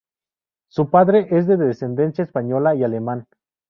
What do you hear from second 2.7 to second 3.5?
y alemán.